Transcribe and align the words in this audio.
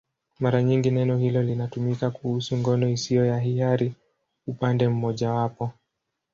Mara 0.39 0.63
nyingi 0.63 0.91
neno 0.91 1.17
hili 1.17 1.43
linatumika 1.43 2.11
kuhusu 2.11 2.57
ngono 2.57 2.89
isiyo 2.89 3.25
ya 3.25 3.39
hiari 3.39 3.93
upande 4.47 4.87
mmojawapo. 4.87 5.71